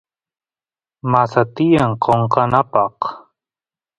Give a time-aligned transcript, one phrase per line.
[1.11, 2.97] masa tiyan qoqanapaq